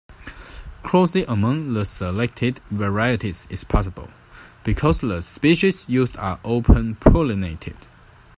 Crossing 0.81 1.25
among 1.27 1.73
the 1.75 1.85
selected 1.85 2.57
varieties 2.71 3.45
is 3.51 3.63
possible 3.63 4.09
because 4.63 5.01
the 5.01 5.21
species 5.21 5.87
used 5.87 6.17
are 6.17 6.39
open 6.43 6.95
pollinated. 6.95 7.75